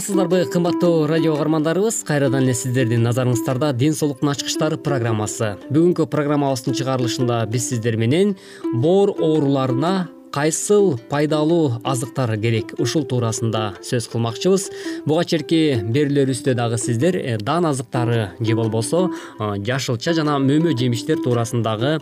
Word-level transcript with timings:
саламатсыздарбы 0.00 0.50
кымбаттуу 0.50 1.06
радио 1.06 1.34
угармандарыбыз. 1.34 2.04
Кайрадан 2.08 2.44
эле 2.44 2.54
сиздердин 2.54 3.02
назарыңыздарда 3.04 3.72
ден 3.76 3.92
соолуктун 3.92 4.30
ачкычтары 4.32 4.78
программасы. 4.80 5.58
Бүгүнкү 5.68 6.06
программабыздын 6.08 6.76
чыгарылышында 6.78 7.42
биз 7.50 7.68
сиздер 7.68 7.98
менен 8.00 8.32
боор 8.72 9.12
ооруларына 9.12 10.08
кайсыл 10.32 10.96
пайдалуу 11.10 11.82
азыктар 11.84 12.36
керек 12.40 12.72
ушул 12.78 13.04
туурасында 13.04 13.74
сөз 13.84 14.08
кылмакчыбыз. 14.12 14.70
Буга 15.04 15.24
чейинки 15.24 15.82
берүүлөрүбүздө 15.84 16.54
дагы 16.54 16.78
сиздер 16.78 17.18
э, 17.18 17.36
дан 17.36 17.66
азыктары 17.66 18.30
же 18.40 18.56
болбосо 18.56 19.10
э, 19.10 19.54
жашылча 19.66 20.14
жана 20.14 20.38
мөмө 20.38 20.76
жемиштер 20.78 21.20
туурасындагы 21.20 21.98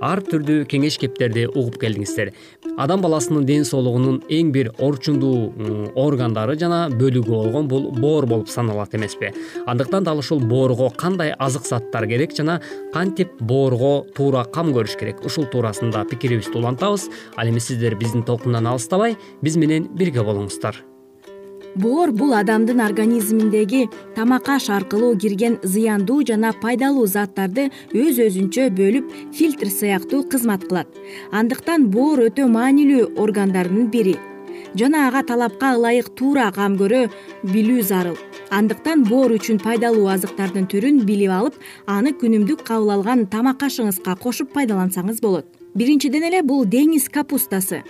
ар 0.00 0.22
түрдүү 0.24 0.66
кеңеш 0.70 0.98
кептерди 1.00 1.46
угуп 1.48 1.78
келдиңиздер. 1.82 2.32
Адам 2.78 3.02
баласынын 3.02 3.46
ден 3.46 3.64
соолугунун 3.68 4.20
эң 4.30 4.52
бир 4.54 4.70
орчундуу 4.78 5.92
органдары 5.98 6.58
жана 6.58 6.86
бөлүгү 6.92 7.30
болгон 7.30 7.68
бул 7.70 7.88
боор 7.94 8.26
болуп 8.26 8.52
саналат 8.52 8.94
эмеспи. 8.94 9.32
Андыктан 9.66 10.04
дал 10.04 10.18
ушул 10.18 10.40
боорго 10.40 10.90
кандай 10.96 11.34
азык 11.38 11.66
заттар 11.66 12.06
керек 12.06 12.36
жана 12.36 12.60
кантип 12.92 13.32
боорго 13.40 14.06
туура 14.14 14.44
кам 14.44 14.72
көрүш 14.76 14.98
керек? 14.98 15.24
Ушул 15.24 15.46
туурасында 15.50 16.04
пикирибизди 16.10 16.56
улантабыз. 16.58 17.08
Ал 17.36 17.48
эми 17.48 17.60
сиздер 17.60 17.96
биздин 17.96 18.22
толкундан 18.22 18.66
алыстабай 18.66 19.16
биз 19.42 19.56
менен 19.56 19.90
бирге 19.94 20.22
болуңуздар 20.22 20.87
боор 21.78 22.10
бул 22.10 22.32
адамдын 22.34 22.80
организминдеги 22.82 23.88
тамак 24.16 24.48
аш 24.56 24.68
аркылуу 24.76 25.16
кирген 25.22 25.58
зыяндуу 25.62 26.22
жана 26.26 26.50
пайдалуу 26.62 27.06
заттарды 27.06 27.68
өз 27.94 28.18
өзүнчө 28.26 28.70
бөлүп 28.78 29.12
фильтр 29.38 29.70
сыяктуу 29.70 30.24
кызмат 30.32 30.66
кылат. 30.68 30.88
Андыктан 31.30 31.86
боор 31.94 32.24
өтө 32.28 32.48
маанилүү 32.50 33.12
органдардын 33.22 33.90
бири. 33.94 34.16
Жана 34.74 35.06
ага 35.08 35.22
талапка 35.22 35.74
ылайык 35.76 36.10
туура 36.18 36.50
кам 36.56 36.76
көрө 36.80 37.06
билүү 37.52 37.82
зарыл. 37.90 38.18
Андыктан 38.50 39.04
боор 39.04 39.36
үчүн 39.36 39.60
пайдалуу 39.62 40.08
азыктардын 40.14 40.66
түрүн 40.72 41.04
билип 41.06 41.30
алып 41.30 41.60
аны 41.86 42.14
күнүмдүк 42.20 42.64
кабыл 42.66 42.96
алган 42.96 43.26
тамак 43.30 43.62
ашыңызга 43.68 44.16
кошуп 44.18 44.52
пайдалансаңыз 44.56 45.22
болот. 45.22 45.46
Биринчиден 45.78 46.24
эле 46.26 46.42
бул 46.42 46.66
деңиз 46.66 47.06
капустасы 47.12 47.84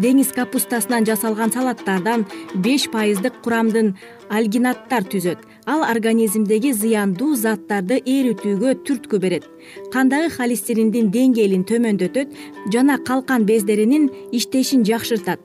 деңиз 0.00 0.32
капустасынан 0.36 1.06
жасалган 1.08 1.52
салаттардан 1.52 2.24
беш 2.64 2.88
пайыздык 2.92 3.40
курамдын 3.44 3.94
альгинаттар 4.30 5.04
түзөт. 5.04 5.38
Ал 5.66 5.84
организмдеги 5.86 6.72
зыяндуу 6.74 7.36
заттарды 7.38 8.00
эритүүгө 8.00 8.74
түрткү 8.86 9.20
берет. 9.22 9.46
Кандагы 9.92 10.32
холестериндин 10.34 11.12
деңгээлин 11.14 11.62
төмөндөтөт 11.68 12.34
жана 12.74 12.98
калкан 12.98 13.46
бездеринин 13.46 14.10
иштешин 14.32 14.82
жакшыртат. 14.88 15.40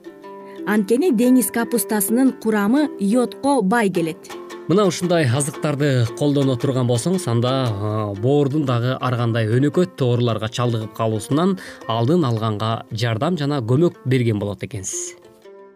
Анткени 0.66 1.12
деңиз 1.14 1.52
капустасынын 1.54 2.34
курамы 2.42 2.88
йодко 2.98 3.62
бай 3.62 3.88
келет 3.88 4.47
мына 4.68 4.84
ушундай 4.84 5.24
азыктарды 5.24 5.86
колдоно 6.18 6.52
турган 6.60 6.88
болсоңуз 6.90 7.24
анда 7.32 7.52
боордун 8.20 8.66
дагы 8.68 8.98
ар 9.00 9.14
кандай 9.16 9.48
өнөкөт 9.48 10.02
ооруларга 10.04 10.50
чалдыгып 10.58 10.92
калуусунан 10.98 11.54
алдын 11.88 12.26
алганга 12.28 12.74
жардам 12.92 13.40
жана 13.40 13.62
көмөк 13.70 13.96
берген 14.04 14.36
болот 14.44 14.68
экенсиз 14.68 15.27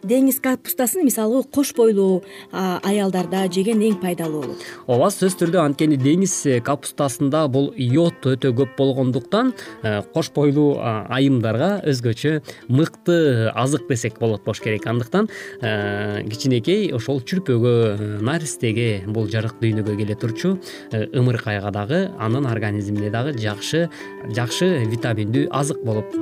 деңиз 0.07 0.41
капустасын 0.43 1.05
мисалы 1.07 1.43
кош 1.55 1.73
бойлуу 1.77 2.23
аялдарда 2.53 3.45
жеген 3.53 3.83
эң 3.87 3.99
пайдалуу 4.03 4.43
болот. 4.43 4.65
Ооба 4.87 5.11
сөзсүз 5.13 5.39
түрдө 5.41 5.61
анткени 5.63 5.99
деңиз 6.01 6.35
э, 6.51 6.59
капустасында 6.65 7.45
бул 7.53 7.71
йод 7.77 8.27
өтө 8.33 8.53
көп 8.59 8.75
болгондуктан 8.79 9.53
э, 9.83 10.01
кош 10.15 10.33
бойлуу 10.35 10.77
айымдарга 10.83 11.71
өзгөчө 11.89 12.35
мыкты 12.69 13.51
азык 13.55 13.87
десек 13.91 14.19
болот 14.21 14.45
болуш 14.45 14.63
керек. 14.65 14.87
Андыктан 14.91 15.31
э, 15.61 16.23
кичинекей 16.29 16.91
ошол 16.97 17.23
чүрпөгө 17.23 18.21
наристеге 18.27 19.05
бул 19.07 19.31
жарык 19.31 19.59
дүйнөгө 19.63 19.97
келе 20.03 20.19
турчу 20.19 20.57
ымыркайга 20.93 21.73
дагы 21.75 22.05
анын 22.19 22.49
организмине 22.51 23.11
дагы 23.15 23.37
жакшы 23.39 23.89
жакшы 24.35 24.75
витаминдүү 24.91 25.49
азык 25.55 25.85
болуп 25.87 26.17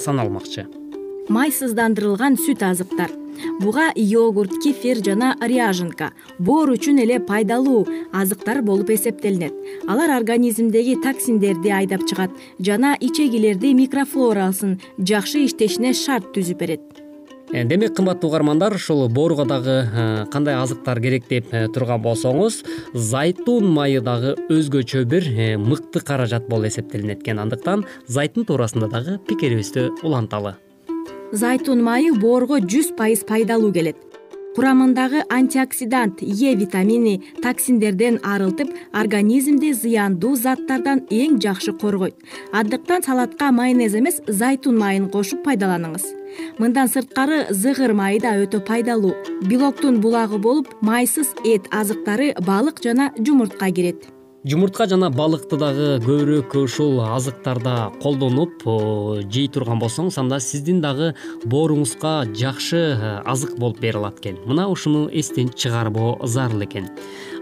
саналмакчы 0.00 0.68
майсыздандырылган 1.30 2.36
сүт 2.36 2.62
азыктар. 2.66 3.10
Буга 3.60 3.90
йогурт 3.94 4.52
кефир 4.62 5.00
жана 5.04 5.34
ряженка. 5.40 6.10
Боор 6.38 6.74
үчүн 6.74 7.00
эле 7.04 7.20
пайдалуу 7.20 7.86
азыктар 8.12 8.62
болуп 8.62 8.90
эсептелинет. 8.90 9.54
Алар 9.88 10.10
организмдеги 10.18 10.98
токсиндерди 11.02 11.70
айдап 11.70 12.04
чыгат 12.08 12.34
жана 12.58 12.96
ичегилерди 13.00 13.72
микрофлорасын 13.74 14.80
жакшы 14.98 15.46
иштешине 15.46 15.94
шарт 15.94 16.34
түзүп 16.34 16.58
берет. 16.58 16.82
Э, 17.52 17.64
демек 17.64 17.96
кымбаттуу 17.96 18.30
угармандар 18.30 18.74
ушул 18.74 19.08
боорго 19.08 19.44
дагы 19.44 19.82
э, 19.82 20.26
кандай 20.30 20.54
азыктар 20.54 21.00
керек 21.00 21.26
деп 21.28 21.50
э, 21.50 21.66
турган 21.68 22.02
болсоңуз 22.02 22.62
зайтун 22.94 23.66
майы 23.66 24.00
дагы 24.00 24.36
өзгөчө 24.48 25.04
бир 25.04 25.26
мыкты 25.58 26.00
каражат 26.00 26.48
болуп 26.48 26.70
эсептелинет 26.70 27.22
экен. 27.22 27.42
Андыктан 27.42 27.86
зайтун 28.06 28.44
туурасында 28.44 28.88
дагы 28.88 29.18
пикирибизди 29.26 29.90
уланталы 30.02 30.56
зайтун 31.32 31.82
майы 31.82 32.12
боорго 32.14 32.58
жүз 32.60 32.94
пайыз 32.98 33.24
пайдалуу 33.26 33.72
келет. 33.72 33.96
Курамындагы 34.56 35.22
антиоксидант 35.30 36.22
е 36.22 36.54
витамини 36.58 37.22
токсиндерден 37.42 38.18
арылтып 38.26 38.72
организмди 38.92 39.70
зыяндуу 39.72 40.34
заттардан 40.34 41.04
эң 41.08 41.38
жакшы 41.40 41.72
коргойт. 41.72 42.16
Андыктан 42.52 43.06
салатка 43.06 43.52
майонез 43.52 43.94
эмес 43.94 44.20
зайтун 44.26 44.76
майын 44.76 45.08
кошуп 45.08 45.46
пайдаланыңыз. 45.46 46.04
Мындан 46.58 46.90
сырткары 46.90 47.46
зыгыр 47.50 47.94
майы 47.94 48.20
да 48.20 48.34
өтө 48.42 48.64
пайдалуу. 48.66 49.14
Белоктун 49.46 50.00
булагы 50.00 50.38
болуп 50.38 50.74
майсыз 50.80 51.30
эт 51.44 51.70
азыктары 51.70 52.34
балык 52.40 52.82
жана 52.82 53.12
жумуртка 53.18 53.70
кирет 53.70 54.10
жумуртка 54.44 54.86
жана 54.88 55.10
балыкты 55.12 55.58
дагы 55.60 55.88
көбүрөөк 56.00 56.54
ушул 56.62 57.02
азыктарда 57.04 57.90
колдонуп 58.00 58.62
жей 59.28 59.50
турган 59.52 59.80
болсоңуз 59.82 60.16
анда 60.22 60.38
сиздин 60.40 60.80
дагы 60.80 61.10
бооруңузга 61.44 62.14
жакшы 62.32 62.80
э, 62.94 63.10
азык 63.28 63.58
болуп 63.60 63.82
бере 63.84 64.00
алат 64.00 64.22
экен. 64.22 64.38
Мына 64.46 64.68
ушуну 64.72 65.10
эстен 65.12 65.50
чыгарбоо 65.52 66.24
зарыл 66.24 66.64
экен 66.64 66.88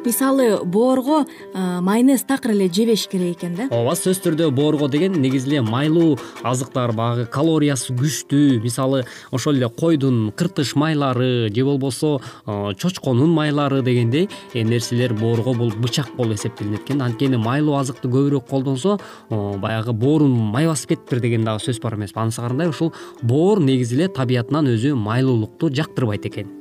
мисалы 0.04 0.64
боорго 0.64 1.26
э, 1.54 1.80
майонез 1.80 2.22
такыр 2.22 2.52
эле 2.52 2.68
жебеш 2.68 3.06
керек 3.08 3.38
экен 3.38 3.54
да. 3.54 3.68
Ооба 3.70 3.94
сөзсүз 3.98 4.22
түрдө 4.24 4.50
боорго 4.54 4.88
деген 4.88 5.18
негизи 5.20 5.48
эле 5.48 5.62
майлуу 5.62 6.18
азыктар 6.42 6.92
баягы 6.92 7.26
калориясы 7.26 7.94
күчтүү. 7.94 8.60
Мисалы 8.62 9.04
ошол 9.30 9.56
эле 9.56 9.68
койдун 9.68 10.32
кыртыш 10.32 10.74
майлары 10.74 11.48
же 11.54 11.64
болбосо 11.64 12.20
э, 12.46 12.74
чочконун 12.78 13.30
майлары 13.30 13.82
дегендей 13.82 14.28
нерселер 14.54 15.14
боорго 15.14 15.54
бул 15.54 15.72
бычак 15.72 16.14
болуп 16.16 16.34
эсептелинет 16.34 16.84
экен. 16.84 17.02
Анткени 17.02 17.36
майлуу 17.36 17.76
азыкты 17.76 18.08
көбүрөөк 18.08 18.48
колдонсо 18.48 18.98
баягы 19.30 19.92
боорун 19.92 20.30
май 20.30 20.66
басып 20.66 20.94
кетиптир 20.94 21.20
деген 21.20 21.44
дагы 21.44 21.64
сөз 21.64 21.80
бар 21.80 21.96
эмеспи 21.96 22.20
анысы 22.20 22.40
кандай 22.40 22.68
ушул 22.68 22.92
боор 23.22 23.60
негизи 23.60 23.96
эле 23.96 24.08
табиятынан 24.08 24.72
өзү 24.74 24.94
майлуулукту 24.94 25.70
жактырбайт 25.70 26.26
экен. 26.26 26.54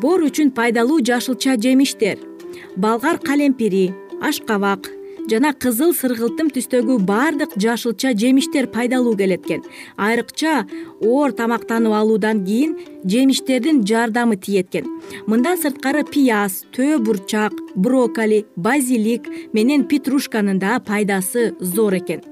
Боор 0.00 0.24
үчүн 0.24 0.50
пайдалуу 0.56 1.02
жашылча 1.04 1.58
жемиштер 1.60 2.31
болгар 2.76 3.18
калемпири 3.18 3.86
ашкабак 4.22 4.90
жана 5.30 5.52
кызыл 5.64 5.92
сыргылтым 5.94 6.50
түстөгү 6.54 6.98
баардык 7.06 7.54
жашылча 7.64 8.12
жемиштер 8.22 8.66
пайдалуу 8.74 9.14
келет 9.16 9.46
экен 9.46 9.62
айрыкча 9.96 10.54
оор 11.00 11.32
тамактанып 11.38 11.94
алуудан 12.00 12.42
кийин 12.46 12.74
жемиштердин 13.04 13.84
жардамы 13.86 14.36
тиет 14.36 14.74
экен 14.74 14.90
мындан 15.30 15.60
сырткары 15.62 16.04
пияз 16.10 16.62
төө 16.74 16.98
бурчак 17.06 17.54
брокколи 17.76 18.44
базилик 18.56 19.30
менен 19.52 19.86
петрушканын 19.86 20.58
да 20.58 20.80
пайдасы 20.80 21.52
зор 21.60 21.98
экен 22.02 22.31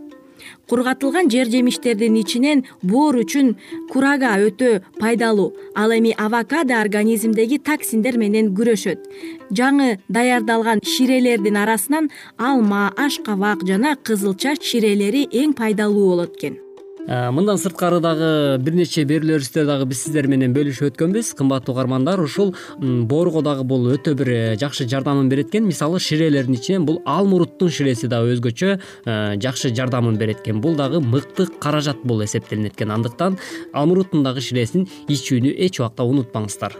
кургатылган 0.70 1.30
жер 1.30 1.50
жемиштердин 1.50 2.16
ичинен 2.22 2.64
боор 2.82 3.18
үчүн 3.24 3.56
курага 3.90 4.36
өтө 4.46 4.80
пайдалуу. 5.00 5.50
Ал 5.74 5.90
эми 5.90 6.14
авокадо 6.16 6.78
организмдеги 6.78 7.58
токсиндер 7.58 8.18
менен 8.22 8.54
күрөшөт. 8.54 9.02
Жаңы 9.50 9.98
даярдалган 10.08 10.84
ширелердин 10.86 11.58
арасынан 11.58 12.10
алма 12.38 12.88
ашкабак 12.96 13.66
жана 13.66 13.96
кызылча 13.96 14.54
ширелери 14.62 15.26
эң 15.26 15.56
пайдалуу 15.58 16.10
болот 16.14 16.36
экен 16.38 16.69
мындан 17.08 17.58
сырткары 17.58 18.00
дагы 18.00 18.58
бир 18.62 18.74
нече 18.76 19.04
берүүлөрүбүздө 19.08 19.64
дагы 19.66 19.86
биз 19.90 20.02
сиздер 20.04 20.28
менен 20.30 20.52
бөлүшүп 20.54 20.90
өткөнбүз. 20.90 21.32
Кымбаттуу 21.38 21.74
угармандар 21.74 22.20
ушул 22.20 22.54
боорго 22.78 23.42
дагы 23.42 23.64
бул 23.64 23.88
өтө 23.94 24.14
бир 24.18 24.30
э, 24.30 24.56
жакшы 24.60 24.86
жардамын 24.88 25.28
берет 25.28 25.48
экен 25.48 25.66
мисалы 25.66 26.00
ширелердин 26.00 26.58
ичинен 26.58 26.86
бул 26.86 27.00
алмуруттун 27.04 27.70
ширеси 27.70 28.10
дагы 28.10 28.34
өзгөчө 28.36 28.74
э, 28.76 29.36
жакшы 29.40 29.74
жардамын 29.74 30.18
берет 30.18 30.42
экен 30.44 30.60
бул 30.60 30.76
дагы 30.76 31.00
мыкты 31.00 31.46
каражат 31.46 32.04
болуп 32.04 32.28
эсептелинет 32.28 32.76
экен 32.76 32.90
андыктан 32.90 33.38
алмуруттун 33.72 34.22
дагы 34.24 34.44
ширесин 34.44 34.86
ичүүнү 35.08 35.54
эч 35.56 35.80
убакта 35.80 36.04
унутпаңыздар. 36.04 36.76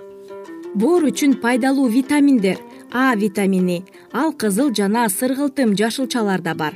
Боор 0.75 1.08
үчүн 1.11 1.40
пайдалуу 1.43 1.88
витаминдер. 1.88 2.61
А 2.93 3.14
витамини 3.14 3.84
ал 4.12 4.32
кызыл 4.32 4.75
жана 4.75 5.08
сыргылтым 5.08 5.76
жашылчаларда 5.78 6.55
бар 6.55 6.75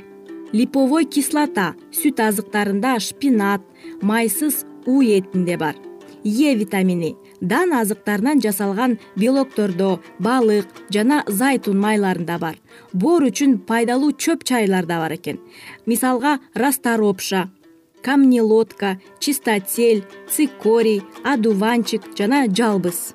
липовой 0.55 1.03
кислота 1.05 1.73
сүт 1.91 2.21
азыктарында 2.27 2.93
шпинат 3.03 3.61
майсыз 4.01 4.63
у 4.87 5.01
этинде 5.03 5.57
бар. 5.57 5.75
Е 6.23 6.55
витамини 6.55 7.11
дан 7.41 7.73
азыктарынан 7.81 8.39
жасалган 8.45 8.97
белоктордо 9.19 9.99
балык 10.19 10.67
жана 10.95 11.23
зайтун 11.27 11.77
майларында 11.85 12.39
бар. 12.39 12.55
Боор 12.93 13.27
үчүн 13.29 13.59
пайдалуу 13.67 14.15
чөп 14.23 14.47
чайлар 14.47 14.85
да 14.85 14.99
бар 15.03 15.17
экен. 15.17 15.37
Мисалга 15.85 16.39
расторопша 16.55 17.49
камнелодка 18.01 18.97
чистотель 19.19 20.05
цикорий 20.29 21.03
адуванчик 21.23 22.01
жана 22.17 22.45
жалбыз 22.47 23.13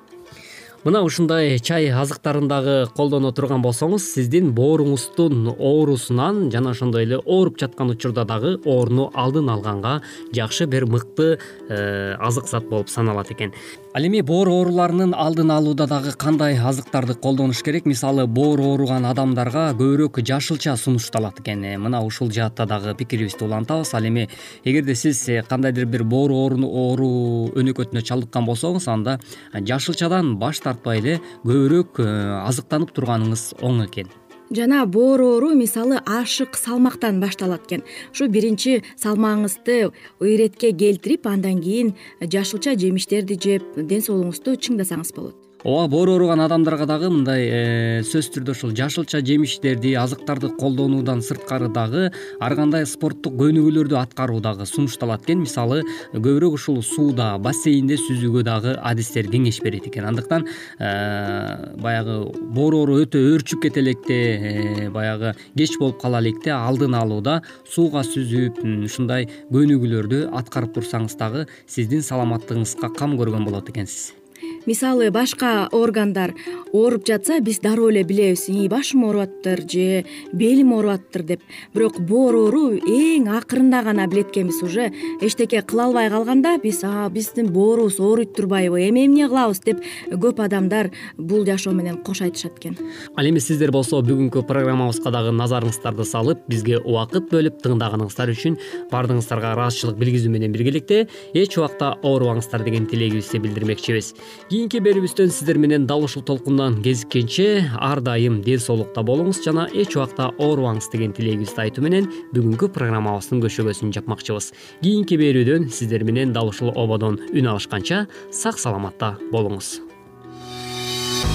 мына 0.81 1.03
ушундай 1.05 1.59
чай 1.61 1.91
азыктарын 1.93 2.47
дагы 2.49 2.75
колдоно 2.97 3.29
турган 3.37 3.61
болсоңуз 3.61 4.01
сиздин 4.15 4.47
бооруңуздун 4.57 5.51
оорусунан 5.51 6.47
жана 6.53 6.71
ошондой 6.73 7.05
эле 7.05 7.19
ооруп 7.21 7.59
жаткан 7.61 7.93
учурда 7.93 8.23
дагы 8.25 8.55
ооруну 8.65 9.11
алдын 9.13 9.51
алганга 9.53 9.99
жакшы 10.33 10.65
бир 10.65 10.87
мыкты 10.89 11.37
э, 11.69 12.15
азык 12.17 12.49
зат 12.49 12.65
болуп 12.65 12.89
саналат 12.89 13.29
экен 13.29 13.53
ал 13.93 14.05
эми 14.07 14.21
боор 14.23 14.47
ооруларынын 14.47 15.11
алдын 15.11 15.49
алууда 15.51 15.85
дагы 15.87 16.13
кандай 16.15 16.55
азыктарды 16.55 17.13
колдонуш 17.13 17.61
керек? 17.63 17.85
Мисалы 17.85 18.25
боор 18.25 18.61
ооруган 18.63 19.05
адамдарга 19.05 19.65
көбүрөөк 19.75 20.21
жашылча 20.23 20.77
сунушталат 20.77 21.41
экен. 21.41 21.65
Э, 21.65 21.77
мына 21.77 21.99
ушул 22.05 22.31
жаатта 22.31 22.65
дагы 22.65 22.95
пикирибизди 22.95 23.43
улантабыз. 23.43 23.93
Ал 23.93 24.07
эми 24.07 24.29
эгерде 24.63 24.95
сиз 24.95 25.27
э, 25.27 25.43
кандайдыр 25.43 25.85
бир 25.85 26.03
боор 26.03 26.31
оору 26.31 27.51
өнөкөтүнө 27.51 28.01
чалдыккан 28.01 28.47
болсоңуз 28.47 28.87
анда 28.87 29.19
жашылчадан 29.53 30.37
баш 30.39 30.63
тартпай 30.63 31.03
эле 31.03 31.19
көбүрөөк 31.43 31.99
э, 31.99 32.09
азыктанып 32.47 32.95
турганыңыз 32.95 33.55
оң 33.59 33.87
экен 33.89 34.20
жана 34.51 34.85
боор 34.85 35.21
оору 35.21 35.53
мисалы 35.55 35.99
ашык 36.05 36.57
салмактан 36.57 37.19
башталат 37.19 37.65
экен. 37.67 37.83
Ушу 38.13 38.27
биринчи 38.27 38.83
салмагыңызды 39.01 39.91
иретке 40.21 40.71
келтирип 40.71 41.27
андан 41.27 41.61
кийин 41.61 41.95
жашылча 42.21 42.75
жемиштерди 42.75 43.39
жеп 43.39 43.63
ден 43.77 44.03
соолугуңузду 44.03 44.57
чыңдасаңыз 44.59 45.15
болот 45.15 45.50
ооба 45.63 45.87
боор 45.87 46.09
ооруган 46.09 46.39
адамдарга 46.41 46.87
дагы 46.89 47.09
мындай 47.13 47.43
э, 47.45 48.01
сөзсүз 48.01 48.31
түрдө 48.33 48.53
ушул 48.55 48.71
жашылча 48.73 49.19
жемиштерди 49.21 49.91
азыктарды 49.93 50.49
колдонуудан 50.57 51.21
сырткары 51.21 51.67
дагы 51.69 52.07
ар 52.41 52.55
кандай 52.57 52.87
спорттук 52.89 53.35
көнүгүүлөрдү 53.37 53.99
аткаруу 53.99 54.39
дагы 54.41 54.65
сунушталат 54.65 55.27
экен. 55.27 55.43
Мисалы 55.45 55.83
көбүрөөк 56.15 56.55
ушул 56.57 56.81
сууда 56.81 57.35
бассейнде 57.37 57.99
сүзүүгө 58.01 58.41
дагы 58.47 58.73
адистер 58.81 59.29
кеңеш 59.29 59.61
берет 59.61 59.85
экен. 59.85 60.07
Андыктан 60.09 60.47
э, 60.79 61.75
баягы 61.77 62.17
боор 62.55 62.79
оору 62.79 62.97
өтө 63.03 63.21
өөрчүп 63.21 63.61
кете 63.67 63.83
электе 63.85 64.17
э, 64.17 64.89
баягы 64.89 65.35
кеч 65.53 65.77
болуп 65.77 66.01
кала 66.01 66.23
электе 66.25 66.55
алдын 66.57 66.97
алууда 66.97 67.43
сууга 67.69 68.01
сүзүп 68.07 68.63
ушундай 68.89 69.29
көнүгүүлөрдү 69.53 70.23
аткарып 70.41 70.73
турсаңыз 70.79 71.19
дагы 71.21 71.45
сиздин 71.67 72.01
саламаттыгыңызга 72.01 72.95
кам 72.97 73.13
көргөн 73.21 73.45
болот 73.45 73.69
экенсиз 73.69 74.20
мисалы 74.65 75.09
башка 75.11 75.67
органдар 75.71 76.33
ооруп 76.73 77.05
жатса 77.07 77.39
биз 77.41 77.59
дароо 77.59 77.89
эле 77.89 78.03
билебиз. 78.03 78.47
Ии 78.49 78.67
башым 78.67 79.03
ооруп 79.05 79.21
атыптыр 79.21 79.61
же 79.69 80.05
белим 80.33 80.73
ооруп 80.73 80.91
атыптыр 80.91 81.23
деп. 81.23 81.41
Бирок 81.73 81.99
боор 81.99 82.35
эң 82.35 83.29
акырында 83.37 83.83
гана 83.83 84.07
билет 84.07 84.31
экенбиз 84.31 84.61
уже. 84.63 84.91
Эчтеке 85.21 85.61
кыла 85.61 85.85
албай 85.85 86.09
калганда 86.09 86.57
биз 86.61 86.83
биздин 87.11 87.51
боорубуз 87.51 87.99
ооруйт 87.99 88.35
турбайбы 88.35 88.87
эми 88.87 89.05
эмне 89.05 89.27
кылабыз? 89.27 89.61
деп 89.65 89.81
көп 90.11 90.41
адамдар 90.43 90.91
бул 91.17 91.45
жашоо 91.45 91.73
менен 91.73 91.97
кош 92.03 92.21
айтышат 92.21 92.57
экен. 92.57 92.77
Ал 93.15 93.25
эми 93.25 93.39
сиздер 93.39 93.71
болсо 93.71 94.01
бүгүнкү 94.01 94.43
программабызга 94.47 95.11
дагы 95.11 95.33
назарыңыздарды 95.35 96.05
салып 96.05 96.45
бизге 96.47 96.79
убакыт 96.79 97.29
бөлүп 97.31 97.61
тыңдаганыңыздар 97.63 98.31
үчүн 98.33 98.57
баардыгыңыздарга 98.91 99.53
ыраазычылык 99.55 99.97
билгизүү 100.01 100.31
менен 100.33 100.55
биргеликте 100.55 101.07
эч 101.33 101.57
убакта 101.57 101.93
оорубаңыздар 102.01 102.63
деген 102.65 102.87
тилегибизди 102.89 103.41
билдирмекчибиз 103.43 104.13
кийинки 104.51 104.81
берүүбүздөн 104.83 105.29
сиздер 105.31 105.55
менен 105.63 105.85
дал 105.87 106.03
ушул 106.03 106.25
толкундан 106.27 106.81
кезиккенче 106.83 107.69
ар 107.79 108.01
дайым 108.03 108.41
ден 108.43 108.59
соолукта 108.59 108.99
болуңуз 109.07 109.39
жана 109.45 109.69
эч 109.71 109.95
убакта 109.95 110.25
оорубаңыз 110.43 110.89
деген 110.91 111.13
тилегибизди 111.15 111.61
айтуу 111.63 111.85
менен 111.85 112.09
бүгүнкү 112.35 112.67
программабыздын 112.75 113.39
көшөгөсүн 113.45 113.93
жапмакчыбыз. 113.95 114.49
Кийинки 114.83 115.15
берүүдөн 115.21 115.69
сиздер 115.71 116.03
менен 116.03 116.35
дал 116.35 116.51
ушул 116.51 116.73
ободон 116.75 117.21
үн 117.31 117.47
алышканча 117.47 118.09
сак 118.27 118.59
саламатта 118.59 119.13
болуңуз. 119.31 119.77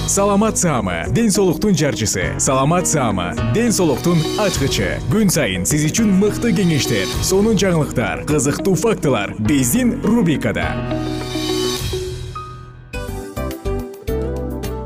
Саламат 0.07 0.61
саама 0.61 1.07
ден 1.09 1.33
соолуктун 1.33 1.73
жарчысы. 1.73 2.37
Саламат 2.37 2.85
саама 2.87 3.31
ден 3.55 3.73
соолуктун 3.73 4.21
ачкычы. 4.45 4.99
Күн 5.09 5.33
сайын 5.33 5.65
сиз 5.65 5.89
үчүн 5.89 6.13
мыкты 6.21 6.53
кеңештер 6.53 7.09
сонун 7.25 7.57
жаңылыктар 7.57 8.27
кызыктуу 8.29 8.77
фактылар. 8.77 9.33
Биздин 9.41 9.97
рубрикада 10.05 10.69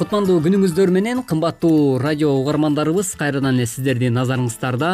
кутмандуу 0.00 0.38
күнүңүздөр 0.40 0.88
менен 0.96 1.18
кымбаттуу 1.28 1.98
радио 2.00 2.30
угармандарыбыз 2.38 3.10
кайрадан 3.20 3.58
эле 3.58 3.66
сиздердин 3.68 4.14
назарыңыздарда 4.16 4.92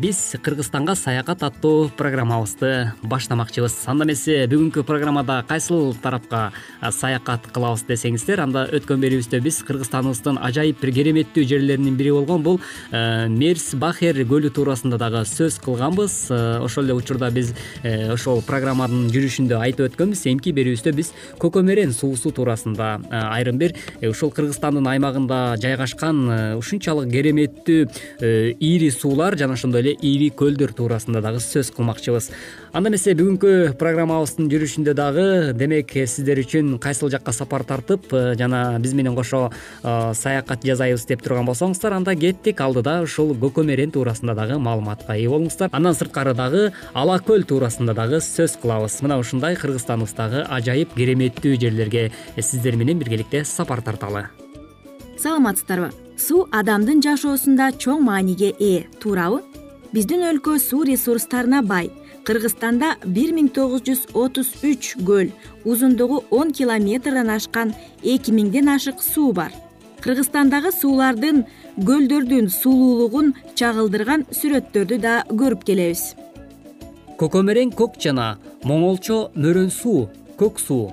биз 0.00 0.34
кыргызстанга 0.42 0.96
саякат 0.98 1.42
аттуу 1.46 1.90
программабызды 1.96 2.92
баштамакчыбыз. 3.02 3.84
Анда 3.86 4.04
эмесе 4.08 4.46
бүгүнкү 4.50 4.82
программада 4.82 5.44
кайсыл 5.48 5.94
тарапка 6.02 6.50
саякат 6.82 7.46
кылабыз 7.54 7.84
десеңиздер 7.86 8.42
анда 8.42 8.64
өткөн 8.74 8.98
берүүбүздө 9.04 9.40
биз 9.44 9.60
кыргызстаныбыздын 9.68 10.40
ажайып 10.42 10.82
бир 10.82 10.92
кереметтүү 10.96 11.46
жерлеринин 11.52 11.96
бири 11.98 12.10
болгон 12.16 12.42
бул 12.42 12.60
мерс 12.90 13.70
бахер 13.78 14.18
көлү 14.28 14.50
туурасында 14.54 14.98
дагы 14.98 15.22
сөз 15.28 15.60
кылганбыз. 15.62 16.16
Ошол 16.64 16.88
эле 16.88 16.94
учурда 16.98 17.30
биз 17.30 17.52
э, 17.82 18.10
ошол 18.12 18.42
программанын 18.46 19.08
жүрүшүндө 19.14 19.58
айтып 19.62 19.92
өткөнбүз. 19.92 20.24
Эмки 20.32 20.52
берүүбүздө 20.56 20.94
биз 20.96 21.12
көкөмерен 21.42 21.94
суусу 21.94 22.32
туурасында 22.34 22.90
айрым 23.10 23.58
бир 23.60 23.76
э, 24.00 24.08
ушул 24.10 24.32
кыргызстандын 24.34 24.86
аймагында 24.94 25.56
жайгашкан 25.62 26.24
э, 26.26 26.38
ушунчалык 26.58 27.10
кереметтүү 27.12 27.86
ири 28.58 28.90
суулар 28.90 29.27
жана 29.36 29.54
ошондой 29.58 29.82
эле 29.82 29.92
ири 30.00 30.30
көлдөр 30.30 30.72
туурасында 30.72 31.20
дагы 31.20 31.40
сөз 31.42 31.72
кылмакчыбыз. 31.76 32.30
Анда 32.72 32.88
эмесе 32.88 33.12
бүгүнкү 33.18 33.74
программабыздын 33.80 34.48
жүрүшүндө 34.48 34.94
дагы 34.96 35.26
демек 35.58 35.92
сиздер 35.92 36.40
үчүн 36.40 36.78
кайсыл 36.80 37.10
жакка 37.12 37.34
сапар 37.36 37.64
тартып 37.68 38.08
э, 38.12 38.34
жана 38.38 38.78
биз 38.80 38.94
менен 38.94 39.16
кошо 39.18 39.50
э, 39.50 40.14
саякат 40.14 40.64
жасайбыз 40.64 41.04
деп 41.10 41.22
турган 41.26 41.48
болсоңуздар 41.50 41.98
анда 41.98 42.16
кеттик. 42.16 42.60
Алдыда 42.64 43.02
ушул 43.04 43.34
көкөмерен 43.36 43.92
туурасында 43.92 44.34
дагы 44.38 44.58
маалыматка 44.62 45.18
ээ 45.18 45.28
болуңуздар. 45.28 45.72
Андан 45.72 45.98
сырткары 45.98 46.34
дагы 46.38 46.72
ала 46.94 47.18
көл 47.20 47.44
туурасында 47.44 47.94
дагы 47.98 48.22
сөз 48.24 48.56
кылабыз. 48.62 49.02
Мына 49.04 49.20
ушундай 49.20 49.58
кыргызстаныбыздагы 49.60 50.46
ажайып 50.48 50.96
кереметтүү 50.96 51.56
жерлерге 51.60 52.10
сиздер 52.38 52.76
менен 52.76 52.98
биргеликте 52.98 53.44
сапар 53.44 53.82
тарталы. 53.82 54.28
Саламатсыздарбы 55.18 55.90
суу 56.18 56.46
адамдын 56.52 57.00
жашоосунда 57.04 57.70
чоң 57.78 58.02
мааниге 58.08 58.50
ээ. 58.58 58.86
Туурабы 59.00 59.42
биздин 59.92 60.26
өлкө 60.30 60.58
суу 60.58 60.84
ресурстарына 60.84 61.62
бай. 61.62 61.90
Кыргызстанда 62.26 62.96
бир 63.04 63.32
миң 63.32 63.48
тогуз 63.56 63.80
жүз 63.86 64.02
отуз 64.12 64.50
үч 64.66 64.96
көл 65.06 65.30
узундугу 65.64 66.24
он 66.30 66.52
километрден 66.52 67.30
ашкан 67.30 67.72
эки 68.02 68.34
миңден 68.36 68.68
ашык 68.74 69.00
суу 69.00 69.32
бар. 69.32 69.52
Кыргызстандагы 70.04 70.72
суулардын 70.72 71.46
көлдөрдүн 71.78 72.50
сулуулугун 72.52 73.32
чагылдырган 73.54 74.26
сүрөттөрдү 74.30 75.00
да 75.00 75.14
көрүп 75.30 75.64
келебиз. 75.64 76.14
Көкөмерең 77.18 77.72
көк 77.74 77.96
жана 78.02 78.36
моңолчо 78.68 79.30
мөрөн 79.34 79.72
суу 79.74 80.08
көк 80.38 80.60
суу 80.60 80.92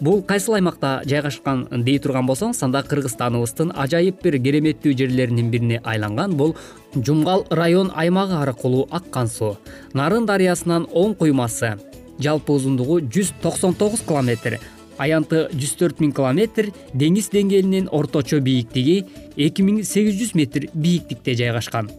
бул 0.00 0.22
кайсыл 0.22 0.54
аймакта 0.54 1.02
жайгашкан 1.06 1.66
дей 1.86 1.98
турган 1.98 2.26
болсоңуз 2.26 2.62
анда 2.66 2.82
кыргызстаныбыздын 2.82 3.72
ажайып 3.84 4.22
бир 4.22 4.38
кереметтүү 4.42 4.94
жерлеринин 4.98 5.50
бирине 5.50 5.80
айланган 5.84 6.36
бул 6.36 6.54
жумгал 6.94 7.46
район 7.50 7.92
аймагы 7.94 8.34
аркылуу 8.34 8.88
аккан 8.90 9.28
суу. 9.28 9.56
Нарын 9.92 10.26
дарыясынын 10.26 10.88
оң 10.92 11.14
куймасы 11.18 11.76
жалпы 12.18 12.52
узундугу 12.52 13.00
жүз 13.00 13.34
токсон 13.42 13.74
тогуз 13.74 14.02
километр 14.06 14.58
аянты 14.98 15.48
жүз 15.52 15.76
төрт 15.78 16.00
миң 16.02 16.14
километр 16.14 16.70
деңиз 16.94 17.30
деңгээлинен 17.32 17.88
орточо 17.92 18.40
бийиктиги 18.40 19.04
эки 19.36 19.62
миң 19.62 19.82
сегиз 19.84 20.18
жүз 20.20 20.34
метр 20.38 20.68
бийиктикте 20.74 21.34
жайгашкан. 21.34 21.90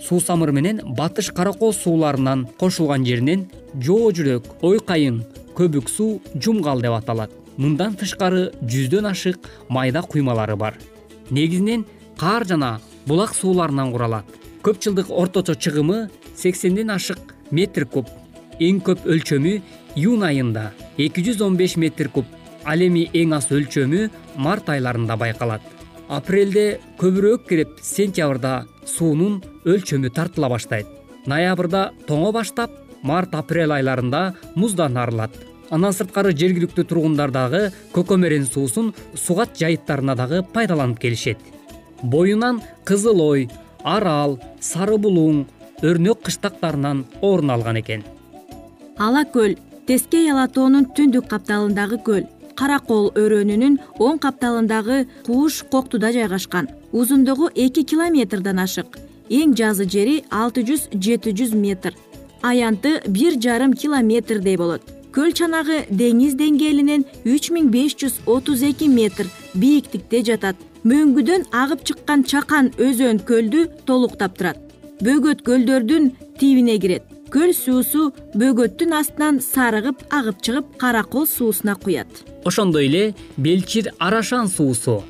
Суусамыр 0.00 0.50
менен 0.52 0.80
батыш 0.96 1.30
кара 1.30 1.52
кооз 1.52 1.82
сууларынан 1.82 2.46
кошулган 2.58 3.04
жеринен 3.04 3.48
жоо 3.74 4.10
жүрөк 4.10 4.48
ой 4.62 4.80
кайын 4.80 5.22
көбүк 5.54 5.90
суу 5.92 6.20
жумгал 6.34 6.80
деп 6.80 6.96
аталат 6.96 7.39
мындан 7.60 7.92
тышкары 8.00 8.50
жүздөн 8.64 9.10
ашык 9.10 9.48
майда 9.68 10.00
куймалары 10.02 10.56
бар. 10.56 10.78
Негизинен 11.30 11.84
каар 12.16 12.46
жана 12.48 12.78
булак 13.06 13.34
сууларынан 13.36 13.92
куралат. 13.92 14.24
Көп 14.64 14.80
жылдык 14.80 15.10
орточо 15.10 15.54
чыгымы 15.54 16.08
сексенден 16.36 16.90
ашык 16.90 17.34
метр 17.50 17.84
куб. 17.84 18.08
Эң 18.60 18.80
көп 18.84 19.04
өлчөмү 19.04 19.60
июнь 19.96 20.24
айында 20.24 20.70
эки 20.96 21.24
жүз 21.26 21.42
он 21.44 21.58
беш 21.60 21.76
метр 21.76 22.08
куб. 22.08 22.24
Ал 22.64 22.80
эми 22.80 23.06
эң 23.12 23.36
аз 23.36 23.50
өлчөмү 23.52 24.08
март 24.36 24.68
айларында 24.72 25.16
байкалат. 25.20 25.60
Апрелде 26.08 26.80
көбүрөөк 26.98 27.46
кирип 27.48 27.76
сентябрда 27.84 28.64
суунун 28.86 29.42
өлчөмү 29.64 30.12
тартыла 30.16 30.48
баштайт. 30.48 30.88
Ноябрда 31.26 31.90
тоңо 32.08 32.32
баштап 32.32 32.72
март 33.02 33.36
апрель 33.36 33.76
айларында 33.76 34.34
муздан 34.56 34.96
арылат 34.96 35.36
андан 35.70 35.94
сырткары 35.94 36.32
жергиликтүү 36.34 36.84
тургундар 36.90 37.30
дагы 37.34 37.70
көкөмөрен 37.94 38.46
суусун 38.46 38.92
сугат 39.14 39.54
жайыттарына 39.58 40.16
дагы 40.18 40.42
пайдаланып 40.54 40.98
келишет. 40.98 41.38
Боюнан 42.02 42.60
кызыл 42.84 43.20
ой 43.22 43.48
арал 43.84 44.38
сары 44.60 44.98
булуң 44.98 45.46
өрнөк 45.82 46.26
кыштактарынан 46.26 47.04
орун 47.22 47.50
алган 47.50 47.80
экен. 47.80 48.04
Ала 48.98 49.24
көл 49.24 49.56
тескей 49.86 50.30
ала 50.32 50.48
тоонун 50.48 50.90
түндүк 50.96 51.30
капталындагы 51.30 52.02
көл 52.04 52.26
кара 52.58 52.80
кол 52.84 53.10
өрөөнүнүн 53.14 53.78
оң 53.98 54.18
капталындагы 54.20 55.06
кууш 55.26 55.62
коктуда 55.70 56.12
жайгашкан. 56.12 56.68
Узундугу 56.92 57.48
эки 57.54 57.84
километрден 57.84 58.58
ашык. 58.58 58.98
Эң 59.30 59.54
жазы 59.54 59.86
жери 59.86 60.24
алты 60.30 60.66
жүз 60.66 60.88
жети 60.92 61.30
жүз 61.30 61.54
метр. 61.54 61.94
Аянты 62.42 63.00
бир 63.06 63.38
жарым 63.38 63.72
километрдей 63.72 64.56
болот 64.56 64.99
көл 65.14 65.32
чанагы 65.34 65.84
деңиз 65.90 66.36
деңгээлинен 66.38 67.04
үч 67.26 67.50
миң 67.54 67.70
беш 67.74 67.96
жүз 68.00 68.20
отуз 68.30 68.62
эки 68.66 68.88
метр 68.88 69.28
бийиктикте 69.54 70.22
жатат. 70.26 70.56
Мөңгүдөн 70.84 71.48
агып 71.52 71.84
чыккан 71.84 72.24
чакан 72.24 72.70
өзөн 72.78 73.20
көлдү 73.28 73.66
толуктап 73.86 74.38
турат. 74.38 74.58
Бөгөт 75.04 75.42
көлдөрдүн 75.44 76.12
тибине 76.40 76.78
кирет. 76.80 77.04
Көл 77.30 77.52
суусу 77.54 78.10
бөгөттүн 78.34 78.94
астынан 78.96 79.40
сарыгып 79.44 80.00
агып 80.10 80.40
чыгып 80.42 80.76
кара 80.80 81.02
кол 81.04 81.26
суусуна 81.26 81.76
куят. 81.76 82.08
Ошондой 82.44 82.86
эле 82.86 83.14
белчир 83.36 83.92
арашан 83.98 84.48
суусу. 84.48 85.02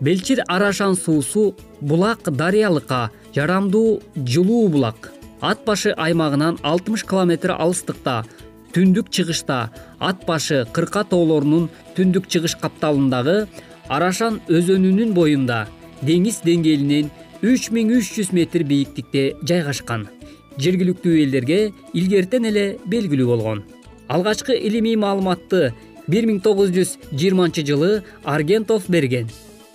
Белчир 0.00 0.42
арашан 0.48 0.96
суусу 0.96 1.54
булак 1.80 2.22
дарыялыкка 2.24 3.10
жарамдуу 3.34 4.00
жылуу 4.16 4.68
булак. 4.68 5.12
Ат 5.40 5.64
башы 5.66 5.90
аймагынан 5.96 6.58
алтымыш 6.62 7.04
километр 7.04 7.50
алыстыкта 7.58 8.24
түндүк 8.72 9.10
чыгышта 9.12 9.58
ат 10.00 10.24
башы 10.26 10.64
кырка 10.72 11.04
тоолорунун 11.04 11.68
түндүк 11.96 12.28
чыгыш 12.32 12.56
капталындагы 12.62 13.46
арашан 13.92 14.40
өзөнүнүн 14.48 15.12
боюнда 15.16 15.66
деңиз 16.08 16.40
деңгээлинен 16.46 17.10
үч 17.44 17.68
миң 17.74 17.92
үч 17.98 18.12
жүз 18.16 18.32
метр 18.32 18.64
бийиктикте 18.64 19.34
жайгашкан. 19.44 20.08
Жергиликтүү 20.56 21.20
элдерге 21.24 21.60
илгертен 21.92 22.48
эле 22.48 22.66
белгилүү 22.86 23.28
болгон. 23.28 23.62
Алгачкы 24.08 24.56
илимий 24.56 24.96
маалыматты 24.96 25.72
бир 26.08 26.28
миң 26.28 26.40
тогуз 26.44 26.72
жүз 26.72 26.96
жыйырманчы 27.12 27.64
жылы 27.68 28.02
аргентов 28.24 28.88
берген. 28.88 29.28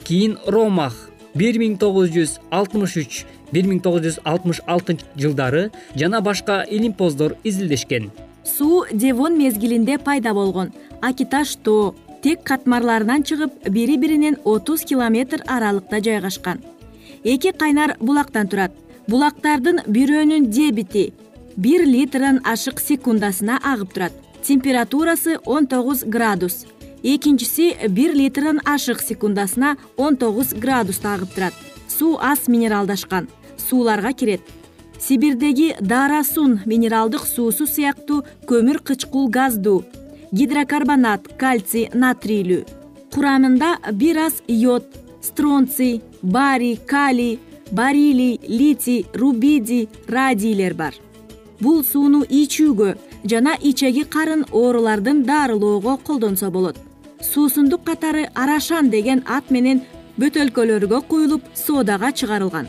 Кийин 0.03 0.37
ромах 0.47 0.95
бир 1.35 1.59
миң 1.61 1.77
тогуз 1.77 2.09
жүз 2.15 2.39
алтымыш 2.49 2.97
үч 3.03 3.25
бир 3.51 3.69
миң 3.69 3.81
тогуз 3.83 4.05
жүз 4.07 4.21
алтымыш 4.25 4.63
алтынчы 4.65 5.05
жылдары 5.17 5.67
жана 5.95 6.21
башка 6.21 6.63
илимпоздор 6.63 7.37
изилдешкен 7.43 8.09
суу 8.47 8.85
девон 8.91 9.37
мезгилинде 9.37 9.97
пайда 9.97 10.33
болгон. 10.33 10.71
Акиташ 11.01 11.55
тоо 11.55 11.95
тек 12.23 12.43
катмарларынан 12.43 13.23
чыгып 13.23 13.69
бири 13.69 13.97
биринен 13.97 14.37
отуз 14.43 14.81
километр 14.81 15.43
аралыкта 15.47 16.01
жайгашкан. 16.03 16.63
Эки 17.23 17.51
кайнар 17.51 17.97
булактан 17.99 18.47
турат. 18.47 18.71
Булактардын 19.07 19.81
бирөөнүн 19.87 20.47
дебити 20.47 21.13
бир 21.55 21.85
литрден 21.85 22.41
ашык 22.43 22.79
секундасына 22.79 23.59
агып 23.63 23.93
турат. 23.93 24.13
Температурасы 24.43 25.37
он 25.45 25.67
тогуз 25.67 26.03
градус. 26.03 26.65
Экинчиси 27.03 27.75
бир 27.89 28.13
литрден 28.15 28.61
ашык 28.65 29.01
секундасына 29.01 29.77
он 29.97 30.15
тогуз 30.15 30.53
градуста 30.53 31.13
агып 31.13 31.33
турат. 31.33 31.53
Суу 31.87 32.17
аз 32.21 32.47
минералдашкан. 32.47 33.27
Сууларга 33.57 34.13
кирет 34.13 34.41
сибирдеги 34.99 35.75
даарасун 35.79 36.59
минералдык 36.65 37.25
суусу 37.25 37.67
сыяктуу 37.67 38.23
көмүр 38.49 38.81
кычкул 38.83 39.29
газдуу 39.29 39.83
гидрокарбонат 40.31 41.27
кальций 41.37 41.89
натрийлүү 41.93 42.65
курамында 43.17 43.69
бир 43.93 44.17
аз 44.27 44.33
йод 44.47 44.85
стронций 45.21 46.01
барий 46.21 46.75
калий 46.75 47.39
барилий 47.71 48.39
литий 48.47 49.05
рубидий 49.13 49.89
радийлер 50.07 50.73
бар. 50.73 50.93
Бул 51.59 51.83
сууну 51.83 52.21
ичүүгө 52.21 52.95
жана 53.25 53.55
ичеги 53.61 54.03
карын 54.03 54.45
оорулардын 54.51 55.23
дарылоого 55.25 55.97
колдонсо 55.97 56.51
болот. 56.51 56.77
Суусундук 57.21 57.83
катары 57.83 58.29
арашан 58.35 58.89
деген 58.89 59.23
ат 59.25 59.49
менен 59.49 59.81
бөтөлкөлөргө 60.21 61.01
куюлуп 61.09 61.41
соодага 61.55 62.11
чыгарылган 62.11 62.67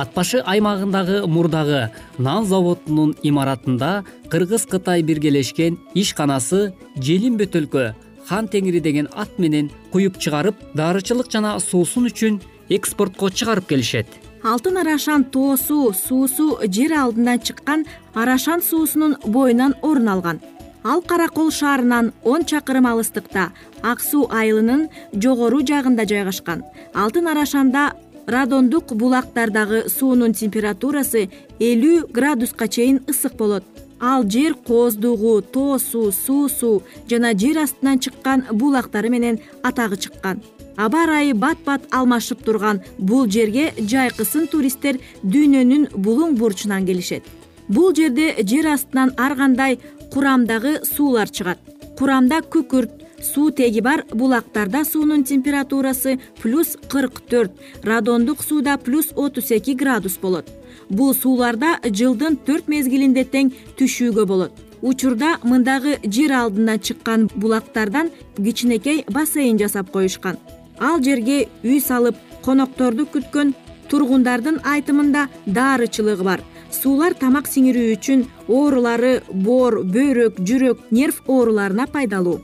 ат 0.00 0.14
башы 0.14 0.38
аймагындагы 0.52 1.26
мурдагы 1.28 1.80
нан 2.18 2.46
заводунун 2.48 3.12
имаратында 3.22 3.90
кыргыз 4.32 4.64
кытай 4.72 5.02
биргелешкен 5.02 5.76
ишканасы 5.94 6.60
желим 6.96 7.36
бөтөлкө 7.40 7.84
хан 8.28 8.48
теңири 8.48 8.80
деген 8.80 9.10
ат 9.12 9.38
менен 9.38 9.68
куюп 9.92 10.16
чыгарып 10.22 10.56
дарычылык 10.78 11.28
жана 11.34 11.58
суусун 11.60 12.08
үчүн 12.08 12.40
экспортко 12.70 13.28
чыгарып 13.30 13.66
келишет. 13.68 14.06
Алтын 14.42 14.80
арашан 14.80 15.24
тоосу 15.24 15.92
суусу 15.92 16.58
жер 16.64 16.94
алдынан 16.96 17.40
чыккан 17.44 17.84
арашан 18.14 18.62
суусунун 18.62 19.16
боюнан 19.26 19.74
орун 19.82 20.08
алган. 20.08 20.40
Ал 20.82 21.02
кара 21.02 21.28
кол 21.28 21.50
шаарынан 21.50 22.12
он 22.24 22.44
чакырым 22.44 22.86
алыстыкта 22.86 23.50
ак 23.82 24.00
суу 24.00 24.28
айылынын 24.32 24.88
жогору 25.12 25.60
жагында 25.60 26.06
жайгашкан. 26.08 26.62
Алтын 26.94 27.28
арашанда 27.28 27.92
радондук 28.30 28.94
булактардагы 28.94 29.88
суунун 29.90 30.32
температурасы 30.32 31.28
элүү 31.58 32.06
градуска 32.14 32.68
чейин 32.68 33.00
ысык 33.10 33.34
болот. 33.36 33.64
Ал 34.00 34.22
жер 34.24 34.54
кооздугу 34.54 35.40
тоосу 35.42 36.10
суусу 36.12 36.82
жана 37.10 37.34
жер 37.34 37.58
астынан 37.64 37.98
чыккан 37.98 38.46
булактары 38.52 39.10
менен 39.10 39.40
атагы 39.62 39.96
чыккан. 39.96 40.40
Аба 40.76 41.02
ырайы 41.04 41.34
бат 41.34 41.58
бат 41.66 41.82
алмашып 41.90 42.44
турган 42.44 42.80
бул 42.98 43.26
жерге 43.26 43.72
жайкысын 43.76 44.46
туристтер 44.46 45.00
дүйнөнүн 45.22 45.90
булуң 45.96 46.38
бурчунан 46.38 46.86
келишет. 46.86 47.24
Бул 47.68 47.92
жерде 47.94 48.36
жер 48.42 48.70
астынан 48.72 49.12
ар 49.18 49.36
кандай 49.36 49.80
курамдагы 50.12 50.80
суулар 50.84 51.28
чыгат. 51.28 51.58
Курамда 51.98 52.40
күкүрт 52.40 52.99
суутеги 53.22 53.80
бар 53.80 54.04
булактарда 54.12 54.84
суунун 54.84 55.24
температурасы 55.24 56.18
плюс 56.42 56.76
кырк 56.88 57.20
төрт 57.20 57.52
радондук 57.82 58.42
сууда 58.42 58.78
плюс 58.78 59.12
отуз 59.14 59.50
эки 59.50 59.72
градус 59.72 60.18
болот. 60.18 60.48
Бул 60.88 61.14
сууларда 61.14 61.78
жылдын 61.84 62.36
төрт 62.36 62.68
мезгилинде 62.68 63.24
тең 63.24 63.52
түшүүгө 63.78 64.26
болот. 64.26 64.52
Учурда 64.82 65.36
мындагы 65.42 65.98
жер 66.04 66.32
алдынан 66.32 66.80
чыккан 66.80 67.28
булактардан 67.34 68.10
кичинекей 68.36 69.04
бассейн 69.08 69.58
жасап 69.58 69.90
коюшкан. 69.90 70.38
Ал 70.78 71.02
жерге 71.02 71.48
үй 71.62 71.80
салып 71.80 72.16
конокторду 72.42 73.04
күткөн 73.04 73.54
тургундардын 73.90 74.60
айтымында 74.64 75.28
дарычылыгы 75.46 76.24
бар. 76.24 76.40
Суулар 76.70 77.14
тамак 77.14 77.50
сиңирүү 77.50 77.96
үчүн 77.96 78.28
оорулары 78.48 79.20
боор 79.30 79.82
бөйрөк 79.84 80.38
жүрөк 80.40 80.86
нерв 80.90 81.20
ооруларына 81.26 81.86
пайдалуу 81.90 82.40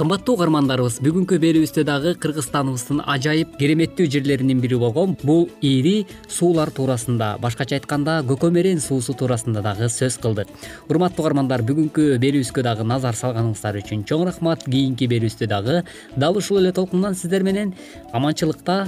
кымбаттуу 0.00 0.38
угармандарыбыз 0.38 0.94
бүгүнкү 1.04 1.36
берүүбүздө 1.42 1.82
дагы 1.84 2.14
кыргызстаныбыздын 2.22 3.02
ажайып 3.12 3.58
кереметтүү 3.60 4.06
жерлеринин 4.14 4.62
бири 4.62 4.78
болгон 4.80 5.12
бул 5.20 5.42
ири 5.60 6.06
суулар 6.24 6.72
туурасында. 6.72 7.34
Башкача 7.42 7.76
айтканда 7.76 8.14
көкөмөрен 8.30 8.80
суусу 8.80 9.12
туурасында 9.12 9.60
дагы 9.66 9.90
сөз 9.92 10.16
кылдык. 10.22 10.48
Урматтуу 10.88 11.26
угармандар 11.26 11.60
бүгүнкү 11.68 12.16
берүүбүзгө 12.24 12.64
дагы 12.64 12.88
назар 12.88 13.18
салганыңыздар 13.20 13.82
үчүн 13.82 14.08
чоң 14.08 14.24
рахмат. 14.30 14.64
Кийинки 14.64 15.10
берүүбүздө 15.12 15.52
дагы 15.52 15.82
дал 16.16 16.40
ушул 16.40 16.62
эле 16.64 16.72
толкундан 16.72 17.12
сиздер 17.12 17.44
менен 17.44 17.76
аманчылыкта 18.16 18.86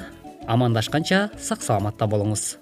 амандашканча 0.49 1.27
сак 1.37 1.61
саламатта 1.61 2.09
болуңуз 2.09 2.62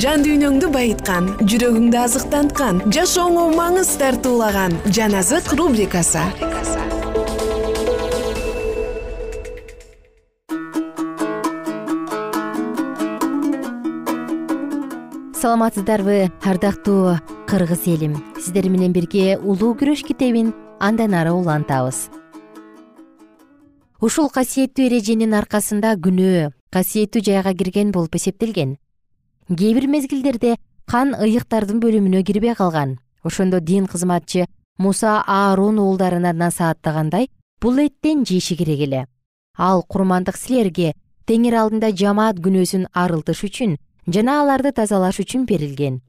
Жан 0.00 0.24
дүйнөңдү 0.24 0.68
байыткан 0.74 1.26
жүрөгүңдү 1.46 1.98
азыктанткан 2.00 2.80
жашооңо 2.94 3.44
маңыз 3.54 3.92
тартуулаган 4.00 4.74
жан 4.90 5.14
азык 5.20 5.52
рубрикасы. 5.54 6.22
Саламатсыздарбы 15.38 16.32
ардактуу 16.42 17.18
кыргыз 17.46 17.86
элим. 17.86 18.18
Сиздер 18.40 18.68
менен 18.68 18.92
бирге 18.92 19.38
улуу 19.38 19.76
күрөш 19.78 20.02
китебин 20.08 20.54
андан 20.80 21.14
ары 21.14 21.36
улантабыз. 21.36 22.08
Ушул 24.00 24.30
касиеттүү 24.32 24.88
эреженин 24.88 25.36
аркасында 25.38 25.94
күнөө 26.00 26.50
касиеттүү 26.74 27.22
жайга 27.28 27.54
кирген 27.54 27.92
болуп 27.94 28.16
эсептелген 28.18 28.78
кээ 29.48 29.74
бир 29.74 29.86
мезгилдерде 29.86 30.56
кан 30.86 31.14
ыйыктардын 31.14 31.80
бөлүмүнө 31.80 32.24
кирбей 32.24 32.54
калган. 32.54 32.98
Ошондо 33.22 33.60
дин 33.60 33.86
кызматчы 33.86 34.46
муса 34.78 35.22
аарон 35.26 35.78
уулдарына 35.78 36.32
насааттагандай 36.32 37.28
бул 37.60 37.78
эттен 37.78 38.24
жеши 38.24 38.56
керек 38.56 38.80
эле. 38.80 39.06
Ал 39.56 39.82
курмандык 39.82 40.36
силерге 40.36 40.94
теңир 41.26 41.54
алдында 41.60 41.92
жамаат 41.92 42.40
күнөөсүн 42.44 42.88
арылтыш 42.92 43.44
үчүн 43.48 43.76
жана 44.06 44.40
аларды 44.42 44.72
тазалаш 44.72 45.20
үчүн 45.20 45.46
берилген. 45.46 46.00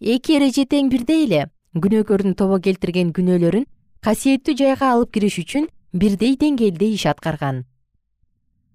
Эки 0.00 0.36
эреже 0.38 0.66
тең 0.66 0.90
бирдей 0.90 1.26
эле 1.26 1.48
күнөөкөрдүн 1.74 2.34
тобо 2.34 2.58
келтирген 2.60 3.12
күнөөлөрүн 3.16 3.66
касиеттүү 4.02 4.56
жайга 4.58 4.92
алып 4.94 5.12
кириш 5.14 5.38
үчүн 5.42 5.68
бирдей 5.92 6.36
деңгээлде 6.36 6.90
иш 6.94 7.06
аткарган. 7.06 7.64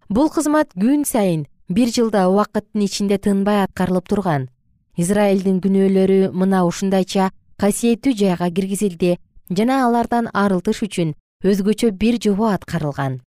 Бул 0.09 0.29
кызмат 0.31 0.73
күн 0.73 1.03
сайын 1.05 1.45
бир 1.69 1.91
жылда 1.91 2.27
убакыттын 2.31 2.83
ичинде 2.85 3.17
тынбай 3.17 3.63
аткарылып 3.63 4.07
турган. 4.07 4.47
Израилдин 4.95 5.59
күнөөлөрү 5.61 6.31
мына 6.31 6.63
ушундайча 6.65 7.31
касиеттүү 7.61 8.13
жайга 8.17 8.49
киргизилди 8.49 9.17
жана 9.51 9.83
алардан 9.85 10.29
арылтыш 10.33 10.83
үчүн 10.87 11.13
өзгөчө 11.43 11.91
бир 11.91 12.19
жобо 12.23 12.47
аткарылган. 12.53 13.19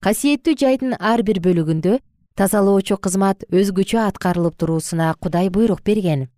Касиеттүү 0.00 0.54
жайдын 0.62 0.94
ар 0.98 1.22
бир 1.22 1.42
бөлүгүндө 1.44 1.98
тазалоочу 2.38 2.96
кызмат 2.96 3.44
өзгөчө 3.50 3.98
аткарылып 4.06 4.56
туруусуна 4.56 5.14
кудай 5.20 5.50
буйрук 5.50 5.82
берген. 5.84 6.28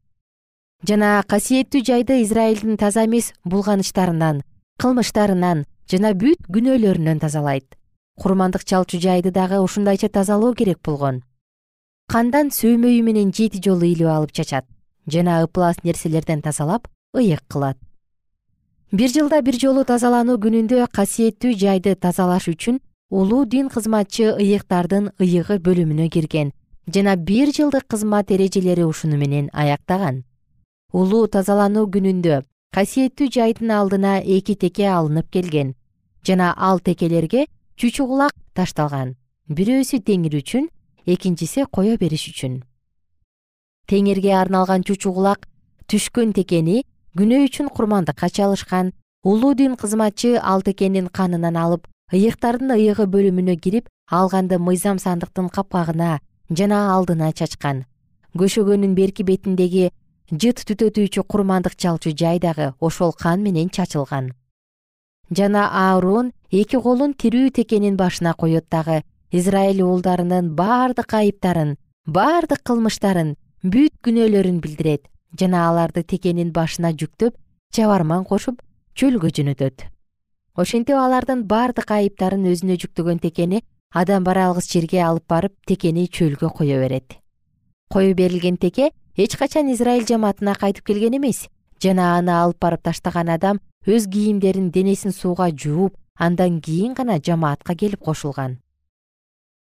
Жана 0.89 1.23
касиеттүү 1.29 1.85
жайды 1.87 2.23
израилдин 2.23 2.77
таза 2.77 3.05
эмес 3.05 3.31
булганыштарынан 3.45 4.43
кылмыштарынан 4.83 5.63
жана 5.87 6.11
бүт 6.19 6.43
күнөөлөрүнөн 6.51 7.21
тазалайт 7.23 7.77
курмандык 8.21 8.65
чалчу 8.65 8.99
жайды 9.01 9.31
дагы 9.31 9.61
ушундайча 9.61 10.09
тазалоо 10.09 10.55
керек 10.55 10.79
болгон. 10.85 11.23
Кандан 12.09 12.51
сөөмөйү 12.51 13.03
менен 13.03 13.33
жети 13.33 13.61
жолу 13.63 13.85
илип 13.85 14.09
алып 14.09 14.33
чачат 14.33 14.67
жана 15.07 15.43
ыплас 15.45 15.83
нерселерден 15.85 16.43
тазалап 16.43 16.89
ыйык 17.17 17.43
кылат. 17.49 17.79
Бир 18.93 19.09
жылда 19.09 19.41
бир 19.43 19.57
жолу 19.59 19.85
тазалануу 19.85 20.37
күнүндө 20.37 20.87
касиеттүү 20.93 21.55
жайды 21.57 21.95
тазалаш 21.95 22.49
үчүн 22.53 22.81
улуу 23.11 23.45
дин 23.47 23.69
кызматчы 23.69 24.35
ыйыктардын 24.37 25.13
ыйыгы 25.19 25.59
бөлүмүнө 25.65 26.11
кирген 26.13 26.53
жана 26.87 27.17
бир 27.17 27.53
жылдык 27.57 27.87
кызмат 27.89 28.31
эрежелери 28.31 28.85
ушуну 28.85 29.17
менен 29.17 29.49
аяктаган. 29.53 30.25
Улуу 30.93 31.27
тазалануу 31.27 31.87
күнүндө 31.89 32.43
касиеттүү 32.77 33.31
жайдын 33.33 33.71
алдына 33.79 34.19
эки 34.21 34.55
теке 34.55 34.89
алынып 34.89 35.31
келген 35.31 35.75
жана 36.27 36.53
ал 36.57 36.81
текелерге 36.81 37.47
чүчү 37.79 38.07
кулак 38.07 38.35
ташталган. 38.55 39.15
Бирөөсү 39.49 40.03
теңир 40.07 40.37
үчүн 40.41 40.69
экинчиси 41.07 41.65
кое 41.73 41.97
бериш 41.99 42.29
үчүн. 42.31 42.63
Теңирге 43.89 44.35
арналган 44.37 44.85
чучу 44.87 45.13
кулак 45.13 45.49
түшкөн 45.91 46.35
текени 46.37 46.83
күнөө 47.19 47.49
үчүн 47.49 47.71
курмандыкка 47.73 48.29
чалышкан 48.31 48.93
улуу 49.25 49.55
дин 49.55 49.77
кызматчы 49.77 50.37
ал 50.39 50.63
текенин 50.63 51.09
канынан 51.09 51.57
алып 51.57 51.89
ыйыктардын 52.13 52.77
ыйыгы 52.77 53.09
бөлүмүнө 53.09 53.57
кирип 53.59 53.89
алганды 54.11 54.59
мыйзам 54.59 54.99
сандыктын 54.99 55.49
капкагына 55.49 56.21
жана 56.51 56.85
алдына 56.95 57.33
чачкан. 57.33 57.85
Көшөгөнүн 58.37 58.95
берки 58.95 59.25
бетиндеги 59.25 59.91
жыт 60.31 60.63
түтөтүүчү 60.69 61.25
курмандык 61.27 61.77
чалчу 61.77 62.15
жай 62.17 62.39
дагы 62.39 62.73
ошол 62.81 63.13
кан 63.13 63.43
менен 63.43 63.69
чачылган 63.69 64.33
жана 65.37 65.69
аарон 65.73 66.33
эки 66.51 66.77
колун 66.77 67.15
тирүү 67.15 67.51
текенин 67.51 67.97
башына 67.97 68.35
коет 68.35 68.69
дагы. 68.71 69.03
Израиль 69.31 69.83
уулдарынын 69.83 70.51
бардык 70.55 71.15
айыптарын 71.15 71.77
бардык 72.07 72.61
кылмыштарын 72.69 73.37
бүт 73.65 73.95
күнөөлөрүн 74.05 74.61
билдирет 74.61 75.09
жана 75.39 75.69
аларды 75.71 76.03
текенин 76.03 76.53
башына 76.53 76.93
жүктөп 76.93 77.39
чабарман 77.73 78.25
кошуп 78.29 78.61
чөлгө 78.95 79.31
жөнөтөт. 79.33 79.87
Ошентип 80.55 80.97
алардын 81.01 81.47
бардык 81.49 81.91
айыптарын 81.97 82.45
өзүнө 82.53 82.77
жүктөгөн 82.83 83.23
текени 83.25 83.63
адам 83.89 84.25
баралгыс 84.25 84.69
жерге 84.69 85.01
алып 85.01 85.25
барып 85.29 85.55
текени 85.67 86.09
чөлгө 86.09 86.53
кое 86.53 86.77
берет. 86.77 87.17
Кое 87.89 88.13
берилген 88.13 88.59
теке 88.59 88.91
эч 89.17 89.37
качан 89.37 89.73
израиль 89.73 90.05
жамаатына 90.05 90.55
кайтып 90.61 90.85
келген 90.85 91.17
эмес 91.17 91.47
жана 91.81 92.19
аны 92.19 92.33
алып 92.37 92.61
барып 92.61 92.83
таштаган 92.83 93.33
адам 93.33 93.61
өз 93.87 94.07
кийимдерин 94.07 94.71
денесин 94.71 95.13
сууга 95.13 95.51
жууп 95.51 95.97
андан 96.17 96.61
кийин 96.61 96.95
гана 96.95 97.19
жамаатка 97.19 97.75
келип 97.75 98.01
кошулган. 98.01 98.59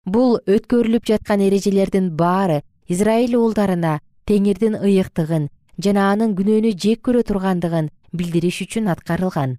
Бул 0.05 0.39
өткөрүлүп 0.47 1.05
жаткан 1.05 1.39
эрежелердин 1.39 2.11
баары 2.17 2.63
израиль 2.87 3.35
уулдарына 3.37 3.99
теңирдин 4.27 4.75
ыйыктыгын 4.75 5.49
жана 5.77 6.11
анын 6.11 6.35
күнөөнү 6.35 6.75
жек 6.75 7.03
көрө 7.07 7.23
тургандыгын 7.23 7.89
билдириш 8.11 8.61
үчүн 8.65 8.89
аткарылган. 8.91 9.57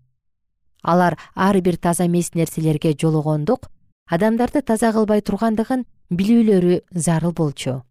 Алар 0.83 1.17
ар 1.35 1.61
бир 1.61 1.77
таза 1.77 2.07
эмес 2.07 2.35
нерселерге 2.35 2.93
жологондук 2.93 3.71
адамдарды 4.07 4.63
таза 4.63 4.93
кылбай 4.93 5.23
тургандыгын 5.23 5.87
билүүлөрү 6.11 6.83
зарыл 6.91 7.33
болчу. 7.33 7.83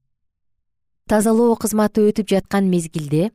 Тазалоо 1.09 1.55
кызматы 1.55 2.05
өтүп 2.05 2.29
жаткан 2.29 2.69
мезгилде 2.69 3.31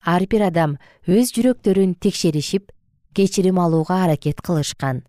ар 0.00 0.24
бир 0.30 0.46
адам 0.48 0.78
өз 1.06 1.34
жүрөктөрүн 1.34 1.96
текшеришип 2.00 2.70
кечирим 3.14 3.58
алууга 3.58 4.04
аракет 4.04 4.40
кылышкан. 4.42 5.04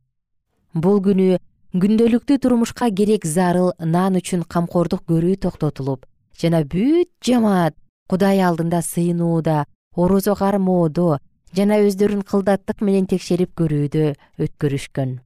Бул 0.73 1.01
күнү 1.01 1.39
күндөлүктүү 1.73 2.39
турмушка 2.41 2.89
керек 2.89 3.25
зарыл 3.25 3.73
нан 3.79 4.17
үчүн 4.17 4.43
камкордук 4.43 5.03
көрүү 5.09 5.37
токтотулуп 5.45 6.05
жана 6.41 6.63
бүт 6.63 7.09
жамаат 7.25 7.75
кудай 8.09 8.39
алдында 8.41 8.81
сыйынууда 8.81 9.65
орозо 9.95 10.35
кармоодо 10.35 11.19
жана 11.55 11.79
өздөрүн 11.85 12.23
кылдаттык 12.25 12.81
менен 12.81 13.05
текшерип 13.09 13.53
көрүүдө 13.59 14.13
өткөрүшкөн. 14.45 15.19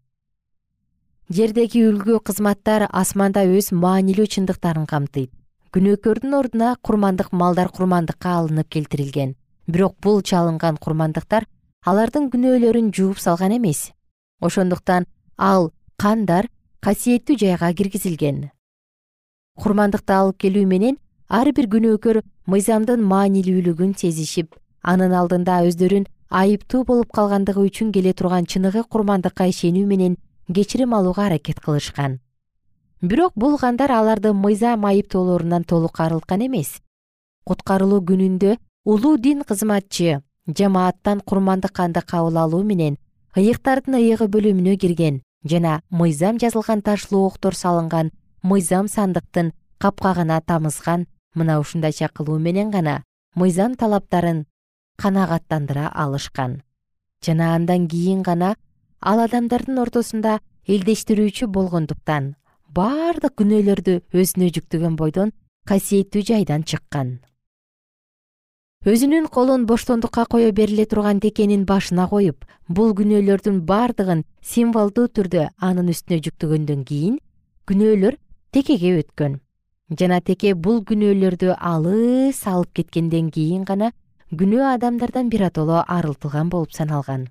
Жердеги 1.33 1.86
үлгү 1.88 2.19
кызматтар 2.27 2.88
асманда 2.91 3.45
өз 3.47 3.71
маанилүү 3.71 4.27
чындыктарын 4.36 4.88
камтыйт. 4.89 5.31
Күнөөкөрдүн 5.73 6.36
ордуна 6.38 6.75
курмандык 6.81 7.31
малдар 7.31 7.71
курмандыкка 7.73 8.36
алынып 8.39 8.69
келтирилген. 8.69 9.36
Бирок 9.67 9.95
бул 10.03 10.21
чалынган 10.21 10.77
курмандыктар 10.77 11.47
алардын 11.83 12.29
күнөөлөрүн 12.31 12.91
жууп 12.95 13.19
салган 13.19 13.51
эмес. 13.57 13.91
Ошондуктан 14.39 15.05
ал 15.37 15.71
кандар 15.99 16.47
касиеттүү 16.79 17.35
жайга 17.41 17.73
киргизилген. 17.75 18.49
Курмандыкты 19.59 20.15
алып 20.15 20.39
келүү 20.45 20.63
менен 20.65 20.97
ар 21.27 21.51
бир 21.51 21.67
күнөөкөр 21.75 22.21
мыйзамдын 22.47 23.03
маанилүүлүгүн 23.11 23.97
сезишип 23.99 24.55
анын 24.81 25.11
алдында 25.19 25.59
өздөрүн 25.67 26.07
айыптуу 26.31 26.85
болуп 26.87 27.11
калгандыгы 27.11 27.67
үчүн 27.67 27.91
келе 27.91 28.13
турган 28.15 28.47
чыныгы 28.47 28.87
курмандыкка 28.87 29.51
ишенүү 29.51 29.85
менен 29.85 30.17
кечирим 30.47 30.95
алууга 30.95 31.27
аракет 31.27 31.59
кылышкан. 31.59 32.19
Бирок 33.01 33.33
бул 33.35 33.57
кандар 33.59 33.91
аларды 33.91 34.31
мыйзам 34.33 34.85
айыптоолорунан 34.85 35.63
толук 35.63 35.99
арылткан 35.99 36.47
эмес. 36.47 36.79
Куткарылуу 37.43 37.99
күнүндө 38.07 38.57
улуу 38.85 39.17
дин 39.17 39.43
кызматчы 39.43 40.21
жамааттан 40.47 41.21
курмандык 41.21 41.71
канды 41.71 42.01
кабыл 42.01 42.38
алуу 42.38 42.63
менен 42.63 42.97
ыйыктардын 43.36 43.95
ыйыгы 44.01 44.27
бөлүмүнө 44.27 44.75
кирген 44.77 45.21
жана 45.43 45.82
мыйзам 45.89 46.39
жазылган 46.41 46.82
таш 46.82 47.12
лооктор 47.12 47.56
салынган 47.56 48.12
мыйзам 48.43 48.88
сандыктын 48.88 49.53
капкагына 49.79 50.41
тамызган 50.41 51.08
мына 51.36 51.60
ушундайча 51.60 52.10
кылуу 52.10 52.39
менен 52.39 52.71
гана 52.71 53.03
мыйзам 53.36 53.75
талаптарын 53.75 54.45
канагаттандыра 54.97 55.89
алышкан. 55.93 56.62
Жана 57.25 57.56
андан 57.56 57.88
кийин 57.88 58.21
гана 58.21 58.56
ал 59.01 59.19
адамдардын 59.19 59.79
ортосунда 59.79 60.39
элдештирүүчү 60.67 61.47
болгондуктан 61.47 62.36
бардык 62.67 63.36
күнөөлөрдү 63.39 63.99
өзүнө 64.12 64.51
жүктөгөн 64.56 64.95
бойдон 64.99 65.34
касиеттүү 65.67 66.21
жайдан 66.29 66.63
чыккан 66.63 67.19
өзүнүн 68.83 69.29
колун 69.31 69.63
боштондукка 69.63 70.25
кое 70.27 70.51
бериле 70.51 70.83
турган 70.85 71.21
текенин 71.23 71.61
башына 71.63 72.09
коюп 72.11 72.43
бул 72.67 72.89
күнөөлөрдүн 72.99 73.61
баардыгын 73.63 74.25
символдуу 74.43 75.07
түрдө 75.07 75.45
анын 75.67 75.91
үстүнө 75.93 76.19
жүктөгөндөн 76.25 76.81
кийин 76.89 77.13
күнөөлөр 77.71 78.17
текеге 78.51 78.91
өткөн. 78.99 79.37
Жана 79.99 80.19
теке 80.19 80.51
бул 80.53 80.81
күнөөлөрдү 80.83 81.55
алыс 81.55 82.41
алып 82.43 82.73
кеткенден 82.81 83.29
кийин 83.31 83.63
гана 83.63 83.93
күнөө 84.35 84.73
адамдардан 84.73 85.31
биротоло 85.31 85.85
арылтылган 85.87 86.51
болуп 86.51 86.75
саналган. 86.75 87.29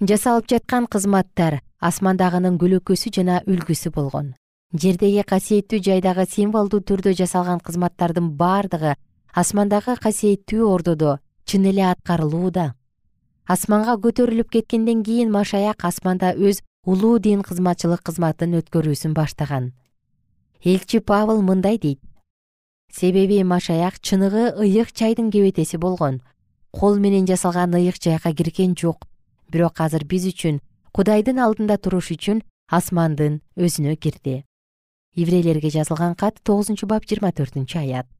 Жасалып 0.00 0.48
жаткан 0.48 0.88
кызматтар 0.88 1.60
асмандагынын 1.80 2.56
көлөкөсү 2.56 3.12
жана 3.12 3.42
үлгүсү 3.44 3.92
болгон. 3.92 4.32
Жердеги 4.72 5.22
касиеттүү 5.28 5.82
жайдагы 5.90 6.24
символдуу 6.24 6.80
түрдө 6.80 7.12
жасалган 7.20 7.60
кызматтардын 7.60 8.32
баардыгы 8.40 8.96
асмандагы 9.36 9.98
касиеттүү 10.00 10.64
ордодо 10.64 11.18
чын 11.44 11.66
эле 11.68 11.82
аткарылууда 11.92 12.70
асманга 13.46 13.94
көтөрүлүп 14.04 14.48
кеткенден 14.54 15.02
кийин 15.06 15.30
машаяк 15.34 15.84
асманда 15.84 16.30
өз 16.34 16.62
улуу 16.88 17.18
дин 17.20 17.42
кызматчылык 17.46 18.00
кызматын 18.06 18.56
өткөрүүсүн 18.60 19.12
баштаган. 19.12 19.74
Элчи 20.64 20.98
павыл 21.00 21.42
мындай 21.42 21.76
дейт. 21.78 22.00
Себеби 22.90 23.42
машаяк 23.44 24.00
чыныгы 24.00 24.56
ыйык 24.56 24.92
чайдын 24.96 25.30
кебетеси 25.30 25.76
болгон. 25.76 26.22
Кол 26.72 26.96
менен 26.96 27.26
жасалган 27.26 27.76
ыйык 27.76 28.00
жайга 28.02 28.32
кирген 28.32 28.74
жок. 28.74 29.04
Бирок 29.52 29.80
азыр 29.80 30.04
биз 30.04 30.26
үчүн 30.32 30.60
кудайдын 30.96 31.38
алдында 31.44 31.76
туруш 31.76 32.10
үчүн 32.16 32.42
асмандын 32.72 33.42
өзүнө 33.56 33.96
кирди. 34.00 34.44
Еврейлерге 35.14 35.70
жазылган 35.70 36.16
кат 36.16 36.40
тогузунчу 36.42 36.86
бап 36.86 37.04
жыйырма 37.04 37.36
төртүнчү 37.36 37.78
аят 37.84 38.15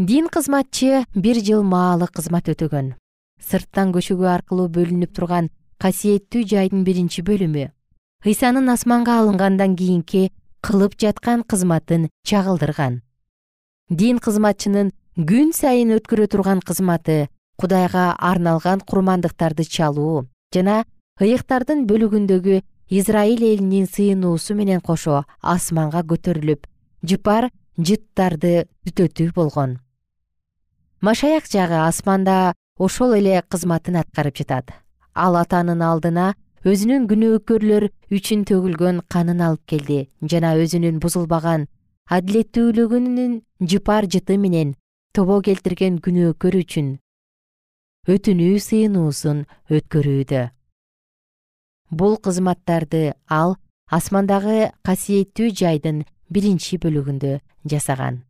дин 0.00 0.28
кызматчы 0.32 1.04
бир 1.14 1.36
жыл 1.44 1.60
маалык 1.62 2.14
кызмат 2.16 2.46
өтөгөн. 2.48 2.94
Сырттан 3.36 3.90
көчөгүү 3.92 4.28
аркылуу 4.32 4.70
бөлүнүп 4.72 5.12
турган 5.12 5.50
касиеттүү 5.76 6.46
жайдын 6.48 6.86
биринчи 6.86 7.20
бөлүмү. 7.20 7.66
Ыйсанын 8.24 8.72
асманга 8.72 9.18
алынгандан 9.20 9.74
кийинки 9.76 10.30
кылып 10.64 10.96
жаткан 10.96 11.42
кызматын 11.44 12.08
чагылдырган. 12.24 13.02
Дин 13.90 14.22
кызматчынын 14.24 14.94
күн 15.18 15.52
сайын 15.52 15.92
өткөрө 15.98 16.30
турган 16.32 16.64
кызматы 16.64 17.28
кудайга 17.60 18.14
арналган 18.16 18.80
курмандыктарды 18.80 19.68
чалуу 19.68 20.24
жана 20.54 20.86
ыйыктардын 21.20 21.84
бөлүгүндөгү 21.84 22.62
израиль 22.88 23.44
элинин 23.52 23.84
сыйынуусу 23.84 24.56
менен 24.56 24.80
кошо 24.80 25.26
асманга 25.42 26.00
көтөрүлүп 26.08 26.64
жыпар 27.04 27.50
жыттарды 27.76 28.64
түтөтүү 28.88 29.32
болгон 29.36 29.76
машаяк 31.00 31.46
жагы 31.48 31.80
асманда 31.88 32.54
ошол 32.78 33.14
эле 33.16 33.42
кызматын 33.48 33.96
аткарып 33.96 34.36
жатат. 34.36 34.70
Ал 35.14 35.36
атанын 35.36 35.82
алдына 35.82 36.34
өзүнүн 36.64 37.06
күнөөкөрлөр 37.10 37.88
үчүн 38.12 38.44
төгүлгөн 38.48 39.02
канын 39.08 39.40
алып 39.40 39.64
келди. 39.66 40.08
Жана 40.20 40.54
өзүнүн 40.60 41.00
бузулбаган 41.00 41.68
адилеттүүлүгүнүн 42.10 43.40
жыпар 43.64 44.08
жыты 44.12 44.36
менен 44.36 44.74
тобо 45.16 45.40
келтирген 45.40 45.98
күнөөкөр 46.04 46.60
үчүн 46.60 46.98
өтүнүү 48.10 48.60
сыйынуусун 48.66 49.44
өткөрүүдө. 49.70 50.42
Бул 51.90 52.16
кызматтарды 52.22 53.14
ал 53.26 53.56
асмандагы 53.90 54.70
касиеттүү 54.86 55.50
жайдын 55.62 56.04
биринчи 56.30 56.78
бөлүгүндө 56.82 57.40
жасаган 57.66 58.22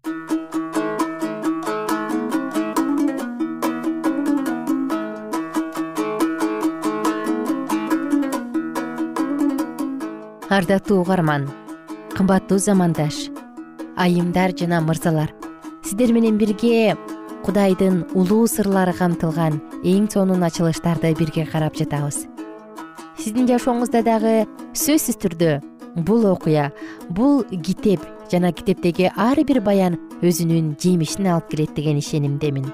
ардактуу 10.50 10.98
угарман 11.00 11.44
кымбаттуу 12.16 12.58
замандаш 12.58 13.28
айымдар 13.96 14.50
жана 14.58 14.80
мырзалар 14.82 15.30
сиздер 15.86 16.10
менен 16.12 16.38
бирге 16.38 16.96
кудайдын 17.44 18.00
улуу 18.18 18.48
сырлары 18.50 18.90
камтылган 18.98 19.60
эң 19.84 20.08
сонун 20.10 20.42
ачылыштарды 20.42 21.12
бирге 21.14 21.44
карап 21.46 21.78
жатабыз. 21.78 22.26
Сиздин 23.14 23.46
жашооңузда 23.46 24.02
дагы 24.02 24.34
сөзсүз 24.74 25.20
түрдө 25.22 25.52
бул 25.94 26.26
окуя 26.26 26.72
бул 27.08 27.44
китеп 27.62 28.02
жана 28.32 28.50
китептеги 28.50 29.06
ар 29.14 29.38
бир 29.46 29.62
баян 29.62 30.00
өзүнүн 30.18 30.74
жемишин 30.82 31.30
алып 31.30 31.54
келет 31.54 31.78
деген 31.78 32.02
ишенимдемин. 32.02 32.66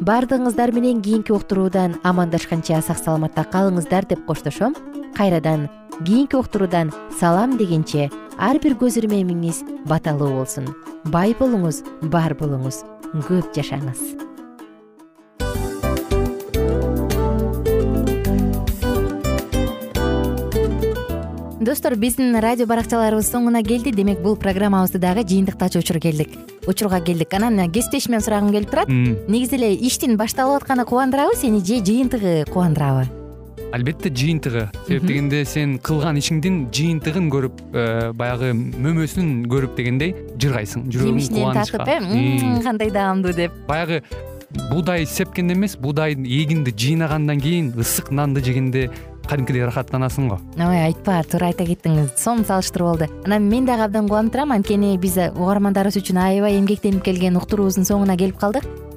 Баардыгыңыздар 0.00 0.72
менен 0.72 1.04
кийинки 1.04 1.36
уктуруудан 1.36 2.00
амандашканча 2.02 2.80
сак 2.80 2.96
саламатта 2.98 3.44
калыңыздар 3.44 4.08
деп 4.08 4.24
коштошом 4.24 4.72
кайрадан 5.14 5.68
кийинки 6.04 6.36
уктуруудан 6.36 6.92
салам 7.20 7.56
дегенче 7.56 8.10
ар 8.38 8.58
бир 8.58 8.74
көз 8.74 8.98
ирмемиңиз 8.98 9.62
баталуу 9.86 10.32
болсун. 10.40 10.74
Бай 11.04 11.34
болуңуз 11.38 11.82
бар 12.02 12.34
болуңуз. 12.34 12.82
Көп 13.28 13.54
жашаңыз. 13.54 14.00
Достор 21.64 21.94
биздин 21.96 22.34
радио 22.42 22.66
баракчаларыбыз 22.68 23.30
соңуна 23.30 23.62
келди. 23.64 23.94
Демек 23.94 24.20
бул 24.20 24.36
программабызды 24.36 24.98
дагы 24.98 25.22
жыйынтыктачу 25.24 25.80
учур 25.80 26.00
келдик. 26.02 26.34
Учурга 26.66 27.00
келдик. 27.00 27.32
Анан 27.32 27.70
кесиптешимден 27.72 28.20
сурагым 28.20 28.52
келип 28.52 28.70
турат. 28.70 28.88
Негизи 28.88 29.56
эле 29.56 29.74
иштин 29.74 30.18
башталып 30.20 30.62
атканы 30.62 30.84
кубандырабы 30.84 31.36
сени 31.36 31.64
же 31.64 31.80
жыйынтыгы 31.80 32.44
кубандырабы 32.52 33.23
албетте 33.74 34.10
жыйынтыгы. 34.14 34.68
Себеп 34.86 35.06
дегенде 35.08 35.44
сен 35.48 35.78
кылган 35.82 36.18
ишиңдин 36.20 36.60
жыйынтыгын 36.74 37.30
көрүп 37.32 37.62
э, 37.72 37.86
баягы 38.14 38.52
мөмөсүн 38.54 39.32
көрүп 39.50 39.74
дегендей 39.78 40.14
жыргайсың. 40.38 40.86
Жүрөгүң 40.94 41.18
жемишинен 41.18 41.58
тартып 41.58 41.90
э? 41.90 42.62
Кандай 42.62 42.92
даамдуу 42.94 43.34
деп. 43.34 43.56
Баягы 43.68 44.02
буудай 44.70 45.06
сепкенде 45.06 45.56
эмес 45.58 45.76
буудай 45.76 46.14
эгинди 46.14 46.70
жыйнагандан 46.70 47.42
кийин 47.42 47.72
ысык 47.74 48.12
нанды 48.14 48.44
жегенде 48.44 48.90
кадимкидей 49.28 49.64
ырахаттанасың 49.64 50.28
го. 50.28 50.38
Ой 50.60 50.82
айтпа 50.84 51.18
туура 51.26 51.50
айта 51.50 51.66
кеттиңиз. 51.66 52.14
Сонун 52.20 52.46
салыштыруу 52.46 52.92
болду 52.92 53.10
анан 53.24 53.48
мен 53.48 53.66
дагы 53.66 53.88
абдан 53.88 54.08
кубанып 54.08 54.36
турам. 54.36 54.52
Анткени 54.54 54.96
биз 55.00 55.18
угармандарыбыз 55.32 55.98
үчүн 56.02 56.20
аябай 56.20 56.60
эмгектенип 56.60 57.02
келген 57.04 57.40
уктуруубуздун 57.40 57.88
соңуна 57.88 58.18
келип 58.20 58.38
калдык 58.38 58.68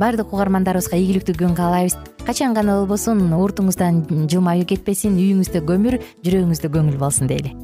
баардык 0.00 0.32
угармандарыбызга 0.34 0.98
ийгиликтүү 1.00 1.38
күн 1.40 1.56
каалайбыз. 1.56 1.96
Качан 2.26 2.54
гана 2.58 2.80
болбосун 2.80 3.22
уртуңуздан 3.32 4.02
жылмаюу 4.26 4.66
кетпесин 4.66 5.14
үйүңүздө 5.14 5.62
көмүр 5.68 6.00
жүрөгүңүздө 6.26 6.72
көңүл 6.74 6.98
болсун 6.98 7.30
дейли 7.30 7.54